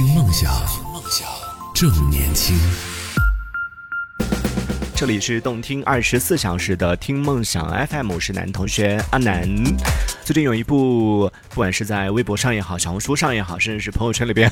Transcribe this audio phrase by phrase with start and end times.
[0.00, 0.50] 听梦想，
[0.94, 1.28] 梦想
[1.74, 2.58] 正年轻。
[4.96, 9.46] 这里是动听二十四小时的听梦想 FM，我是男同学阿南。
[10.24, 14.50] 最近有一部，不管是在微博上也好，小红书上也好，甚至是朋友圈里边，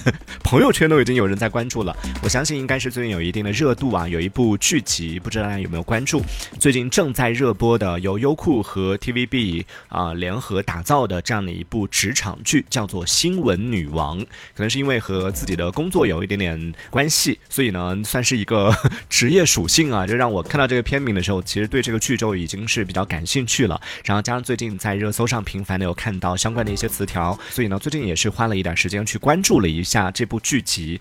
[0.49, 1.95] 朋友圈都已经有人在关注了。
[2.23, 4.09] 我相信应该是最近有一定的热度啊。
[4.09, 6.23] 有一部剧集，不知道大家有没有关注？
[6.59, 14.19] 最近正在热播的，由优酷和 TVB 啊联合打造的这样的一部职场剧，叫做《新闻女王》。
[14.55, 18.75] 可能是因为和自己的工作有一点点关系，所以呢，算是一个
[19.11, 20.43] 职业属性啊，就让我。
[20.43, 23.79] 看到这个片名的时候，其实对这个剧就已经是比较感兴趣了。
[24.03, 31.01] 然后加上最近在热搜上频繁的有看到相关的一些词条，所以呢，最近也是花了一点时间去关注了一下这部聚集。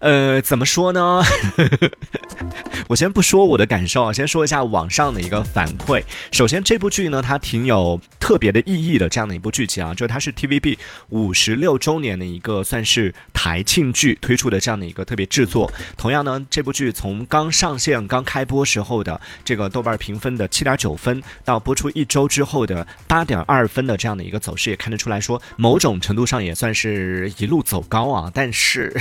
[0.00, 1.22] 呃，怎么说呢？
[2.88, 6.02] 我先不说我的感受啊，先说一下网上的一个反馈。
[6.30, 15.70] 首先，这部剧呢，它挺有特别的意义的，这样的一部剧集啊，就它是 TVB 五十六周年的一个算是台庆剧推出的这样的一个特别制作。
[15.96, 28.30] 同样呢，这部剧从刚上线、刚开播时候的这个豆瓣评分的七点九分，到播出一周之后的八点二分的这样的一个走势，也看得出来说，某种程度上也算是一路走高啊。
[28.32, 28.96] 但是。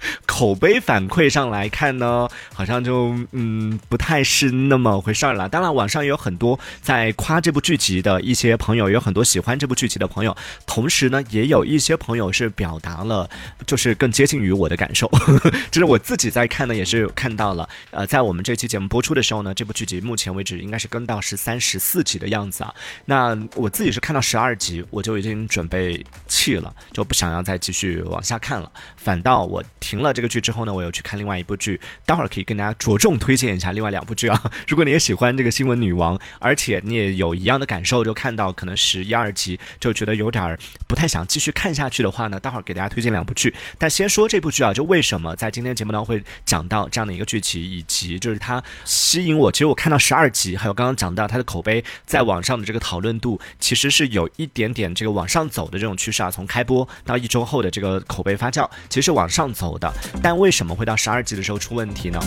[0.26, 5.48] 口碑反馈上来看呢，好像就嗯不太是那么回事儿了。
[5.48, 10.36] 当然，网上也有很多在夸这部剧集的一些朋友，有很多喜欢这部剧集的朋友。
[10.66, 13.28] 同时呢，也有一些朋友是表达了，
[13.66, 15.10] 就是更接近于我的感受。
[15.70, 17.68] 就是我自己在看呢，也是看到了。
[17.90, 22.74] 呃，在我们这期节目播出的时候呢，这部剧集目前为止应该是更到十三、十四集的样子啊。
[23.06, 28.70] 那我自己是看到十二集，我就已经准备弃了，就不想要再继续往下看了。
[28.96, 30.28] 反倒我停了这个。
[30.28, 34.38] 剧之后呢，我又去看另外一部剧，待会儿可以跟大家着重推荐一下另外两部剧啊。
[34.68, 43.54] 如果你也喜欢这个新闻女王，而且你也有一样的感受，就看到可能十一二集就觉得有点不太想继续看下去的话呢，待会儿给大家推荐两部剧。
[43.78, 49.50] 但先说这部剧啊，就为什么在今天节目当中会讲到这样的一个剧集，以及就是它吸引我。
[49.50, 56.30] 其实我看到十二集，还有刚刚讲到它的口碑在网上的这个讨论度，其实是有一点点这个往上走的这种趋势啊。
[56.30, 59.92] 从开播到一周后的这个口碑发酵，其实往上走的。
[60.22, 62.20] 但为什么会到十二集的时候出问题呢？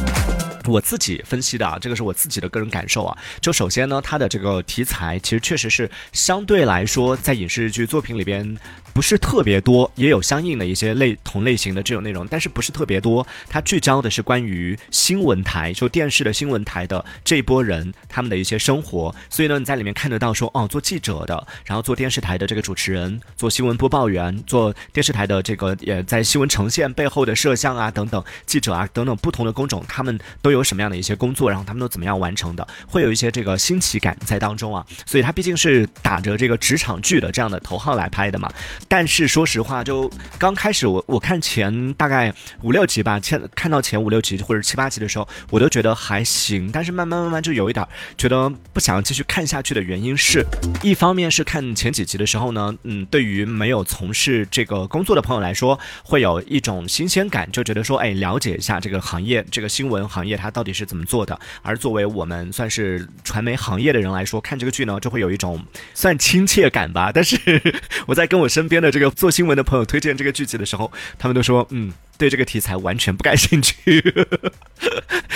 [0.66, 3.18] 我自己分析的啊，这个是我自己的个人感受啊。
[3.40, 8.58] 就首先呢，它的这个题材其实确实是相对来说在影视剧作品里边。
[8.94, 13.26] 不是特别多，也有相应的一些类同类型的这种内容，但是不是特别多。
[13.50, 19.14] 它聚焦的是关于新闻台，就电视的新闻台的这一波人他们的一些生活。
[19.30, 34.86] 所以呢，你在里面看得到说，哦，做记者的，然后做电视台的这个主持人，做新闻播报员，做电视台的这个也在新闻呈现背后的摄像啊等等记者啊等等不同的工种，他们都有什么样的一些工作，然后他们都怎么样完成的，会有一些这个新奇感在当中啊。
[35.06, 38.52] 所以它毕竟是打着这个职场剧的这样的头号来拍的嘛。
[38.92, 46.70] 但是说实话，就刚开始我我看前大概五六集吧，前看到前五六集或者七八集的时候，我都觉得还行。
[46.70, 47.88] 但是慢慢慢慢就有一点
[48.18, 50.46] 觉得不想继续看下去的原因是，
[50.84, 61.40] 一方面是看前几集的时候呢，嗯，对于没有从事这个工作的朋友来说，会有一种新鲜感，就觉得说，哎，了解一下这个行业，这个新闻行业它到底是怎么做的。
[61.62, 67.10] 而作为我们算是传媒行业的人来说，看这个剧呢，就会有一种算亲切感吧。
[67.14, 67.40] 但是
[68.06, 68.81] 我在跟我身边。
[68.82, 73.76] 的这个做新闻的朋友推荐这个剧集的时候，他们都说，嗯，对这个题材完全不感兴趣。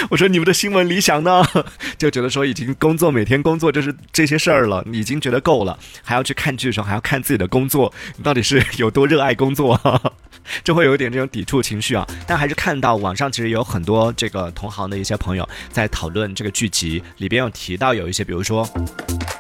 [0.10, 1.44] 我说你们的新闻理想呢？
[1.98, 9.80] 就觉得说已经工作每天工作就是这些事儿了，已经觉得够了，还要去看剧的时候还要看自己的工作，你到底是 有多热爱工作？
[10.64, 12.06] 就会有一点这种抵触情绪啊。
[12.28, 18.68] 但还是看到网上其实有很多这个同行的一些朋友在讨论这个剧集，里边有提到有一些，比如说。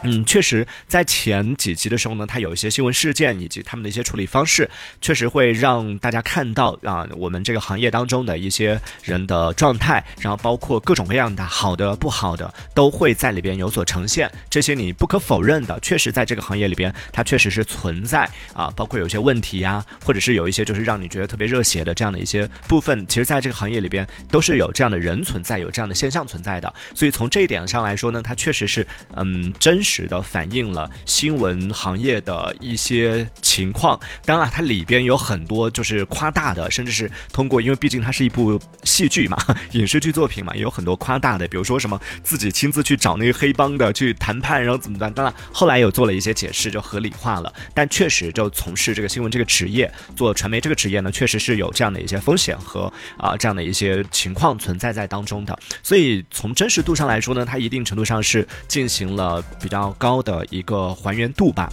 [0.07, 4.69] 嗯，确实，在前几集的时候呢，它有一些新闻事件以及他们的一些处理方式，
[5.01, 14.31] 确实会让大家看到啊，我们这个行业当中的一些人的状态，然后包包括各种各样的好的、不好的，都会在里边有所呈现。
[14.49, 18.23] 这些你不可否认的，确实在这个行业里边，它确实是存在
[18.53, 26.73] 啊，包括有些问题呀，或者是有一些就是让你觉得特别热血的这样的一些部分，其实在这个行业里边都是有这样的人存在，有这样的现象存在的。
[26.93, 30.07] 所以从这一点上来说呢，它确实是嗯真实。
[30.07, 39.35] 的反映了新闻行业的一些情况，当然它里边有很多就是夸大的，甚至是通过，因为毕竟它是一部戏剧嘛，
[39.71, 45.11] 影视剧作品也有很多夸大的，比如说什么自己亲自去找那个黑帮的去谈判，然后怎么办？
[45.13, 47.51] 当然后来有做了一些解释，就合理化了。
[47.73, 55.57] 但确实就从事这个新闻这个职业，做传媒这个职业呢，确实是有这样的一些风险和啊这样的一些情况存在在当中的。
[55.81, 59.85] 所以从真实度上来说呢，它一定程度上是进行了比较。
[59.97, 61.69] 高的一个还原度吧。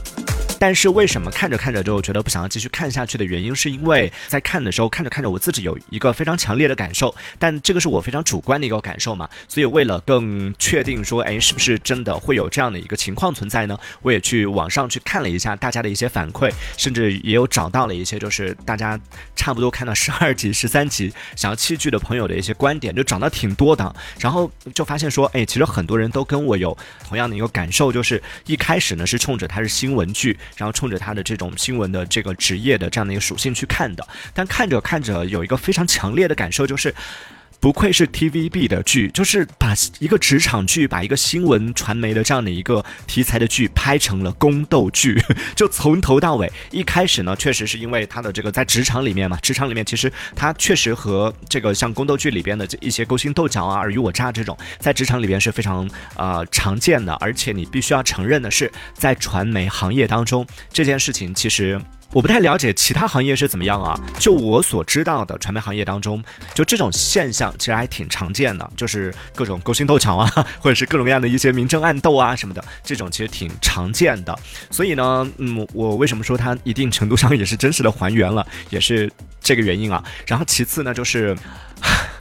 [0.63, 13.77] 但是为什么看着看着就觉得不想要继续看下去的原因，是因为在看的时候看着看着，我自己有一个非常强烈的感受，但这个是我非常主观的一个感受嘛，所以为了更确定说，哎，是不是真的会有这样的一个情况存在呢？
[14.03, 18.97] 我也去网上去看了一下大家的一些反馈，甚至也有找到了一些就是大家
[19.35, 36.95] 差不多看到十二集、十三集想要弃剧的朋友的一些观点，就找到挺多的，然后就发现说，哎，其实很多人都跟我有同样的一个感受，就是一开始呢是冲着它是新闻剧，然后冲着他的这种新闻的这个职业的这样的一个属性去看的，但看着看着有一个非常强烈的感受就是。
[37.63, 45.23] 不愧是 TVB 的剧，就是把一个职场剧，把一个新闻传媒的这样的一个题材的剧拍成了宫斗剧，
[45.55, 46.53] 就从头到尾。
[46.73, 57.15] 一开始呢，确实是因为它的这个在职场里面嘛，职场里面其实它确实和这个像宫斗剧里边的这一些勾心斗角啊、尔虞我诈这种，在职场里边是非常呃常见的。
[57.21, 61.81] 而且你必须要承认的是，在传媒行业当中，这件事情其实。
[62.13, 63.99] 我不太了解其他行业是怎么样啊？
[64.19, 66.23] 就我所知道的传媒行业当中，
[66.55, 70.31] 就这种现象其实还挺常见的，就是各种勾心斗角啊，
[70.61, 74.39] 或者是各种各样的一些明争暗斗啊什么的，这种其实挺常见的。
[74.71, 79.11] 所以呢，嗯，我为什么说它一定程度上也是真实的还原了，也是
[79.41, 80.05] 这个原因啊。
[80.27, 81.37] 然后其次呢，就是。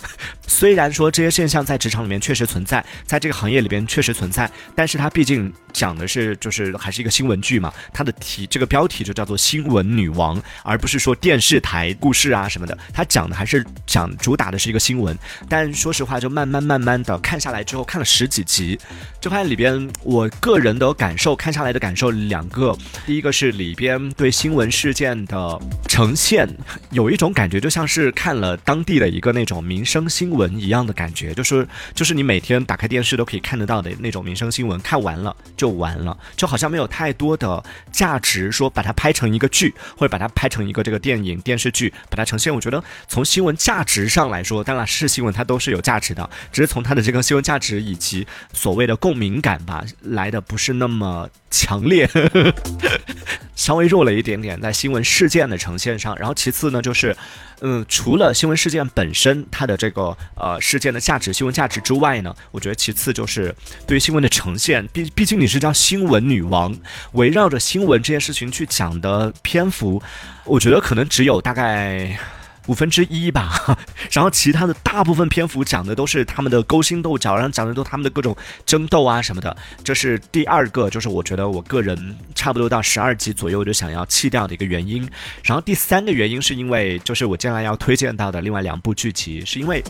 [0.47, 15.17] 虽然说这些现象在职场里面确实存在，在这个行业里边确实存在，但是它毕竟讲的是就是还是一个新闻剧嘛，它的题这个标题就叫做新闻女王，而不是说电视台故事啊什么的，它讲的还是讲主打的是一个新闻。
[15.49, 18.77] 但说实话，就慢慢慢慢的看下来之后，看了十几集，
[19.19, 26.47] 就发现里边我个人的感受，看下来的感受两个，第一个是里边对新闻事件的呈现，
[26.91, 30.61] 有一种感觉就像是看了当地的一个那种民生新闻。
[30.61, 42.53] 一样的感觉，就是就是你每天打开电视都可以看得到的那种民生新闻，看完了就完了，就好像没有太多的价值，说把它拍成一个剧，或者把它拍成一个这个电影电视剧，把它呈现。
[42.53, 52.07] 我觉得从新闻价值上来说，当然是新闻它都是有价值的，只是从它的这个新闻价值以及所谓的共鸣感吧，来的不是那么强烈，
[53.55, 56.15] 稍微弱了一点点在新闻事件的呈现上。
[56.17, 57.15] 然后其次呢，就是。
[57.61, 63.55] 嗯，除了新闻事件本身它的这个呃事件的价值、新闻价值之外呢，我觉得其次就是
[63.87, 64.85] 对于新闻的呈现。
[64.93, 66.75] 毕毕竟你是叫新闻女王，
[67.13, 70.01] 围绕着新闻这件事情去讲的篇幅，
[70.43, 72.17] 我觉得可能只有大概。
[72.67, 73.77] 五分之一吧，
[74.11, 78.35] 然后其他的大部分篇幅讲的都是他们的勾心斗角，然后讲的都他们的各种
[78.65, 79.55] 争斗啊什么的。
[79.83, 85.01] 这是第二个，就是我觉得我个人差不多到十二集左右就想要弃掉的一个原因。
[85.43, 89.83] 然后第三个原因是因为，就是我将来要推荐到的另外两部剧集，是因为。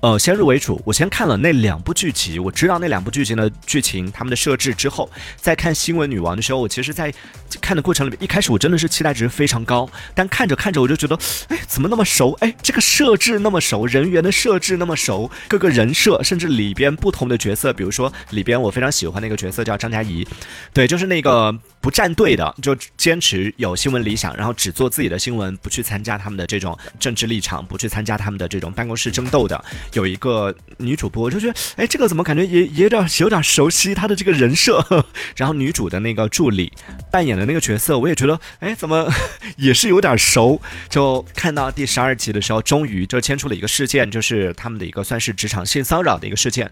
[0.00, 7.12] 呃，先入为主，我先看了那两部剧集，我知道那两部剧集的剧情、他们的设置之后，在看《新闻女王》的时候，我其实，在
[7.60, 11.18] 看的过程里面，一开始我真的是期待值非常高，但看着看着我就觉得，
[11.48, 12.32] 哎，怎么那么熟？
[12.40, 20.26] 哎，这个设置那么熟，人员的设置那么熟，各个人设，甚至里边不同的角色，比如说里边我非常喜欢那个角色叫张嘉怡，
[20.72, 29.62] 对，就是那个不站队的，就坚持有新闻理想，然后只做自己的新闻，不去参加他们的这种政治立场，不去参加他们的这种办公室争斗的。
[29.92, 34.84] 有一个女主播，我就觉得，哎，这个怎么感觉也也有点有点熟悉她的这个人设。
[35.36, 36.72] 然后女主的那个助理
[37.10, 39.12] 扮演的那个角色，我也觉得，哎，怎么
[39.56, 40.60] 也是有点熟。
[40.88, 46.70] 就看到第十二集的时候，终于就牵出了一个事件，就是他们的一个算是职场性骚扰的一个事件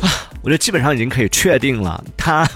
[0.00, 0.27] 啊。
[0.42, 2.48] 我觉得基本上已经可以确定了，他，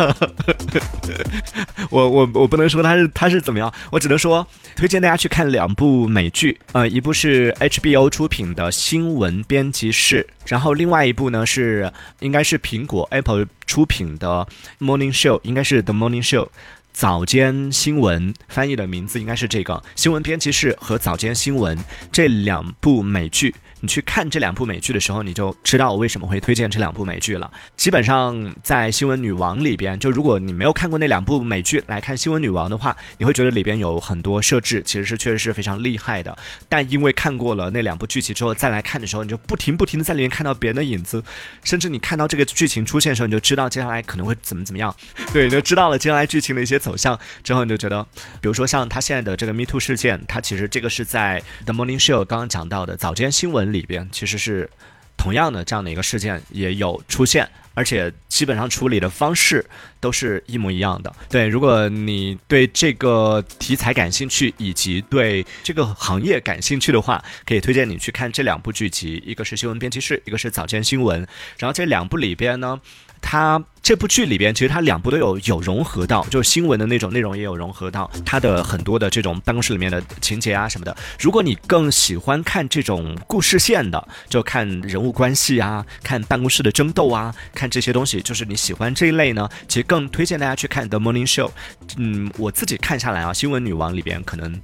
[1.90, 4.46] 我我我不能说他是他是怎么样，我只能说
[4.76, 14.46] 推荐大家去看两部美剧，呃，一部是 HBO 出品的新闻编辑室，然后另外一部呢是应该是苹果 Apple 出品的
[14.78, 16.48] Morning Show，应该是 The Morning Show。
[16.92, 21.78] 早间新闻翻译的名字应该是这个新闻编辑室和早间新闻
[22.12, 23.54] 这两部美剧。
[23.82, 27.50] 你去看这两部美剧的时候，你就知道我为什么会推荐这两部美剧了。
[27.76, 36.38] 基本上在《新闻女王》里边，就如果你没有看过那两部美剧来看《新闻女王》的话，你会觉得里边有很多设置其实是确实是非常厉害的。
[36.68, 41.20] 但因为看过了那两部剧集之后再来看的时候，你就不停不停的在里面看到别人的影子，
[41.64, 44.94] 甚至你看到这个剧情出现的时候，你就知道接下来可能会怎么怎么样。
[45.32, 48.06] 对，你就知道了接下来剧情的一些走向之后，你就觉得，
[48.40, 53.71] 比如说像他现在的这个 Me Too 事件，他其实这个是在 The Morning Show 刚刚讲到的早间新闻。
[53.72, 54.68] 里边其实是
[55.16, 59.64] 同样的这样的一个事件也有出现，而且基本上处理的方式
[60.00, 61.12] 都是一模一样的。
[61.28, 71.26] 对，如果你对这个题材感兴趣，以及对这个行业感兴趣的话，可以推荐你去看这两部剧集，一个是新闻编辑室，一个是早间新闻。
[71.58, 72.80] 然后这两部里边呢。
[73.24, 80.96] 它这部剧里边，其实它两部都有有融合到，就是新闻的那种内容也有融合到它的很多的这种办公室里面的情节啊什么的。
[81.18, 91.48] 如果你更喜欢看这种故事线的，就看人物关系啊，看办公室的争斗啊，看这些东西，就是你喜欢这一类呢，其实更推荐大家去看《The Morning Show》。
[91.96, 94.60] 嗯，我自己看下来啊，《新闻女王》里边可能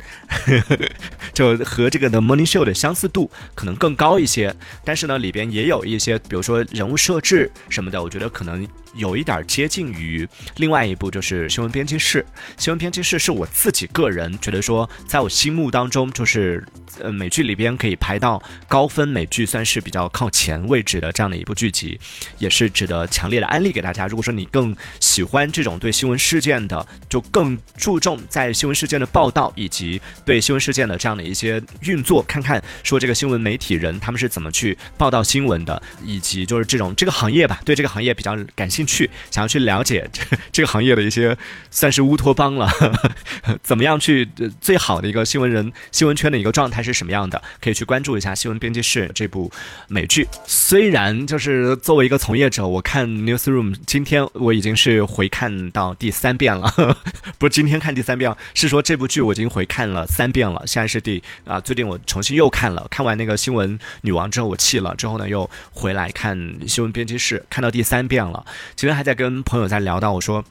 [1.34, 8.64] 就和这个《The Morning Show》的相似度可能更高一些，但是呢，里边也有一些，比如说人物设置什么的，我觉得可能。
[8.94, 12.24] 有有一点接近于另外一部，就是新闻编辑室。
[12.58, 16.62] 新闻编辑室是我自己个人觉得说，在我心目当中，就是
[17.00, 21.98] 呃美剧里边可以排到高分美剧，算是比较靠前位置的这样的一部剧集，
[22.38, 24.06] 也是值得强烈的安利给大家。
[24.06, 38.97] 如果说你更喜欢这种对新闻事件的，就更注重在新闻事件的报道以及对新闻事件的这样的一些运作，看看说这个新闻媒体人他们是怎么去报道新闻的，以及就是这种这个行业吧，对这个行业比较感兴趣。
[38.98, 41.36] 去想要去了解这这个行业的一些
[41.70, 42.68] 算是乌托邦了，
[43.62, 44.28] 怎么样去
[44.60, 47.40] 最好的一个新闻人新闻圈的一个状态是什么样的？
[47.60, 49.50] 可以去关注一下《新闻编辑室》这部
[49.86, 50.26] 美剧。
[50.46, 56.96] 虽然就是作为一个从业者，我看 Newsroom 今天我已经是回看到第三遍了，
[57.38, 60.62] 不是今天看第三遍，是说这部剧我已经回看了三遍了。
[60.66, 66.36] 现在是第啊，最近我重新又看了，看完那个《新闻女王》之后我弃了，之后呢又回来看
[66.68, 68.44] 《新闻编辑室》，看到第三遍了。
[68.76, 70.44] 其实还在跟朋友在聊到，我说，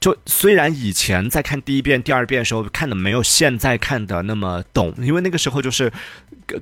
[0.00, 5.92] 就虽然以前在看第一遍、第二遍的时候看的没有现在看的那么懂，因为那个时候就是。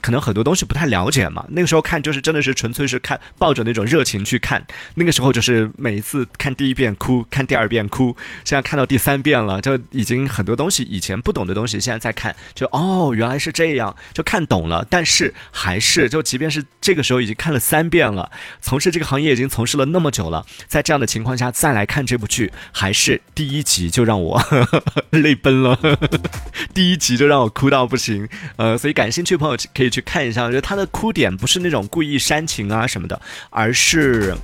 [0.00, 4.64] 可能很多东西不太了解嘛，那个时候看就是真的是纯粹是看，抱着那种热情去看。
[4.94, 14.86] 那个时候就是每一次看第一遍哭，看第二遍哭，现在看到第三遍了，就已经很多东西以前不懂的东西，现在在看，就哦原来是这样，就看懂了。
[14.90, 24.42] 但是还是就即便是这个时候已经看了三遍了，从事这个行业已经从事了那么久了，在这样的情况下再来看这部剧，还是第一集就让我
[25.10, 25.78] 泪奔了，
[26.74, 28.28] 第一集就让我哭到不行。
[28.56, 29.56] 呃，所以感兴趣朋友。
[29.74, 34.34] 可以去看一下，我觉得他的哭点不是那种故意煽情啊什么的，而是，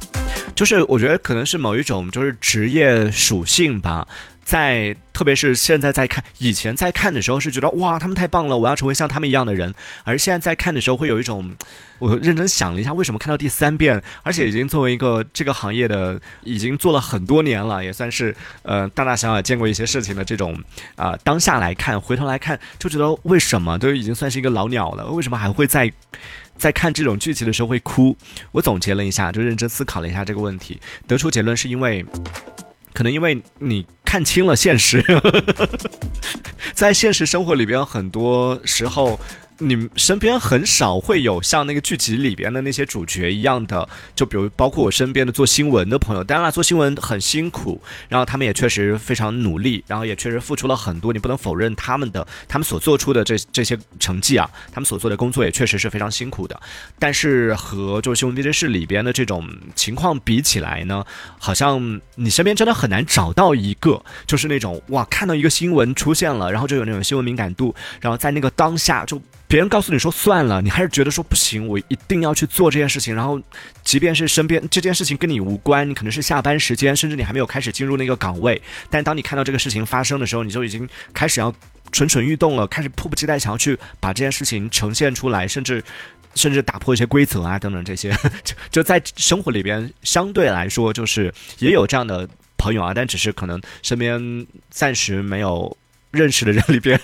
[0.54, 4.06] 就是我觉得可能是某一种就是职业属性吧。
[4.46, 9.74] 在，特别是现在在看，以前在看的时候是觉得哇，他们太棒了，我要成为像他们一样的人。
[10.04, 11.52] 而现在在看的时候，会有一种，
[11.98, 20.56] 我认真想了一下，为什么看到第三遍，而且已经作为一个这个行业的，已经做了很多年了，也算是呃大大小小见过一些事情的这种
[20.94, 25.92] 啊，当下来看，回头来看，就觉得为什么都已经算是一个老鸟了，为什么还会在
[26.56, 28.16] 在看这种剧情的时候会哭？
[28.52, 32.06] 我总结了一下，就认真思考了一下这个问题，得出结论是因为。
[32.92, 35.04] 可能因为你看清了现实，
[36.72, 39.20] 在现实生活里边，很多时候。
[39.58, 56.60] 你身边很少会有像那个剧集里边的那些主角一样的，就比如包括我身边的做新闻的朋友，当然了，做新闻很辛苦，然后他们也确实非常努力，然后也确实付出了很多，你不能否认他们的他们所做出的这这些成绩啊，他们所做的工作也确实是非常辛苦的。
[56.98, 61.02] 但是和就是新闻编辑室里边的这种情况比起来呢，
[61.38, 69.18] 好像你身边真的很难找到一个就是那种哇，看到一个新闻出现了，然后就有那种新闻敏感度，然后在那个当下就。
[69.48, 73.14] 别人告诉你说算了，你还是觉得说不行，我一定要去做这件事情。
[73.14, 73.40] 然后，
[73.84, 78.60] 即便是身边这件事情跟你无关，你可能是下班时间，甚至你还没有开始进入那个岗位，
[78.90, 81.54] 但当你看到这个事情发生的时候，你就已经开始要
[81.92, 85.82] 蠢蠢欲动了，开始迫不及待想要去把这件事情呈现出来，甚至
[86.34, 88.10] 甚至打破一些规则啊等等这些。
[88.42, 95.76] 就就在生活里边，相对来说就是也有这样的朋友啊，但只是可能身边暂时没有
[96.10, 97.00] 认识的人里边。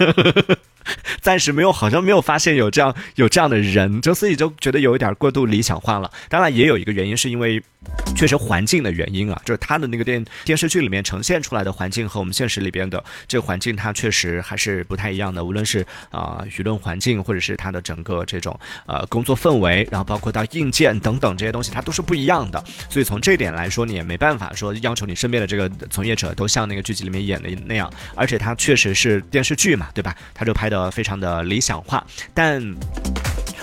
[1.20, 6.10] 暂时没有，好像没有发现有这样有这样的人，就所以就觉得有一点过度理想化了。
[6.28, 7.62] 当然，也有一个原因是因为。
[8.14, 15.44] 确实环境的原因啊，就是他的那个电电视剧里面呈现出来的环境和我们现实里边的这个环境，它确实还是不太一样的。
[15.44, 22.62] 无论是啊舆论环境，或者是它的整个这种呃工作氛围，然后包括到硬件等等这些东西，它都是不一样的。
[22.88, 27.92] 所以从这点来说，你也没办法说要求你身边的这个从业者都像那个剧集里面演的那样。
[28.14, 30.14] 而且它确实是电视剧嘛，对吧？
[30.34, 32.62] 它就拍的非常的理想化，但。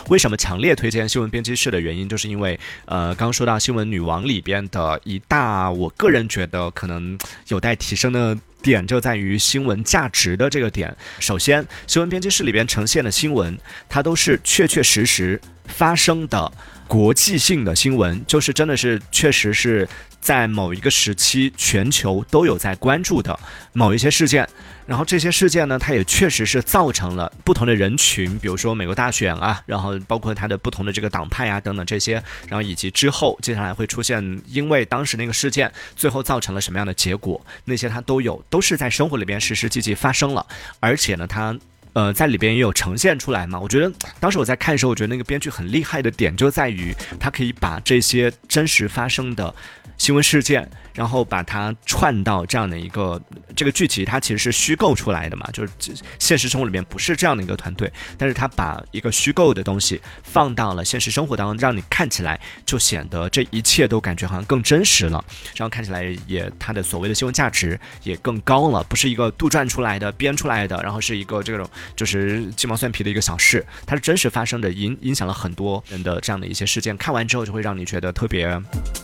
[0.09, 7.17] 为什么强烈推荐新闻编辑室的原因，就是因为，呃，刚说到新闻女王里边的一大，我个人觉得可能
[7.49, 10.95] 有待提升的点，就在于新闻价值的这个点。
[11.19, 13.55] 首先，新闻编辑室里边呈现的新闻，
[13.87, 15.39] 它都是确确实实
[15.69, 16.51] 发生的。
[16.87, 19.87] 国际性的新闻，就是真的是确实是
[20.19, 23.39] 在某一个时期全球都有在关注的
[23.73, 24.49] 某一些事件。
[24.87, 32.13] 然后这些事件呢，它也确实是造成了不同的人群，比如说美国大选啊，然后包括它的不同的这个党派啊等等这些，
[32.47, 40.43] 然后以及之后接下来会出现，因为当时那个事件最后造成了什么样的结果，那些它都有，都是在生活里边实实际际发生了，
[40.79, 41.55] 而且呢，它。
[41.93, 43.59] 呃，在里边也有呈现出来嘛。
[43.59, 49.53] 我觉得当时我在看的时候，我觉得那个编剧很厉害的点就在于，他可以把这些真实发生的
[49.97, 50.69] 新闻事件。
[50.95, 53.21] 然后把它串到这样的一个
[53.55, 55.71] 这个剧集，它其实是虚构出来的嘛，就是
[56.17, 65.23] 现实生活里面不是这样的一个团队，但是他把一个虚构的东西放到了现实生活当中，让你看起来就显得这一切都感觉好像更真实了，
[65.55, 78.47] 然后看起来也它的所谓的新闻价值也更高了，不是一个杜撰出来的、编出来的，然后是一个这种就是鸡毛蒜皮的一个小事，它是真实发生的，影影响了很多人的这样的一些事件，看完之后就会让你觉得特别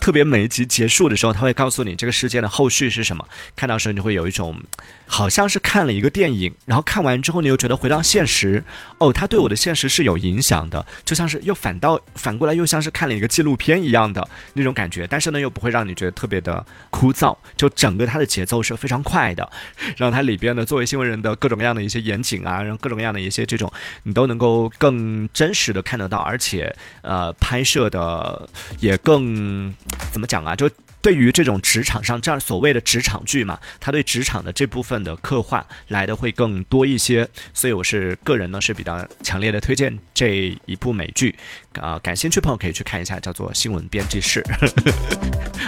[0.06, 1.96] 特别，每一集结束的时候，他会告诉你。
[1.96, 3.26] 这个事件的后续是什么？
[3.56, 4.62] 看到时候你会有一种，
[5.08, 8.62] 好像是看了一个电影，然后看完之后你又觉得回到现实，
[8.98, 19.50] 哦，他对我的现实是有影响的，就像是又反倒反过来又像是看了一个纪录片一样的那种感觉，但是呢又不会让你觉得特别的枯燥，就整个它的节奏是非常快的，
[19.96, 23.68] 然后它里边呢作为新闻人的各种各样的一些严谨啊，然后各种各样的一些这种
[24.04, 26.72] 你都能够更真实的看得到，而且
[27.02, 28.48] 呃拍摄的
[28.78, 29.74] 也更
[30.12, 30.70] 怎么讲啊，就。
[31.06, 41.32] 对于这种职场上这样所谓的职场剧嘛，他对职场的这部分的刻画来的会更多一些，所以我是个人呢是比较强烈的推荐这一部美剧，
[41.74, 44.42] 啊，感兴趣朋友可以去看一下，叫做《新闻编辑室》。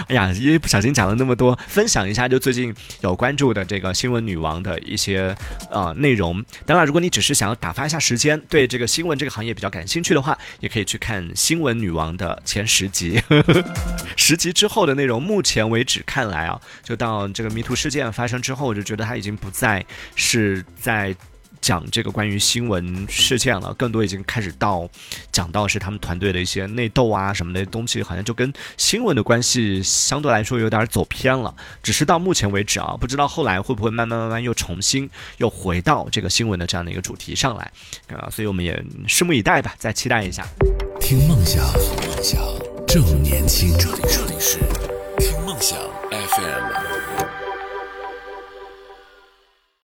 [0.09, 5.33] 哎呀，因为不小心讲了那么多，分享一下就最近有关注的这个新闻女王的一些
[5.71, 6.43] 呃内容。
[6.65, 13.21] 当然，如果你只是想要打发一下时间，对这个新闻这个行业比较感兴趣的话，也可以去看《新闻女王》的前十集，
[14.17, 15.28] 十集之后的内容。
[15.29, 21.15] 目前为止看来啊，就到这个迷途事件发生之后，我就觉得他已经不再是在
[21.61, 24.89] 讲这个关于新闻事件了，更多已经开始到
[25.31, 31.53] 讲到是他们团队的一些内斗啊什么的东西，好像就跟新闻的关系相对来说有点走偏了。
[31.83, 35.07] 只是到目前为止啊，不知道后来会不会慢慢慢慢又重新
[35.37, 37.71] 又回到这个新闻的这样的一个主题上来
[38.07, 40.43] 啊，所以我们也拭目以待吧，再期待一下。
[40.99, 42.41] 听梦想，梦想
[42.87, 44.59] 正年轻，这里这里是。
[45.19, 45.77] 听梦想
[46.11, 46.88] FM。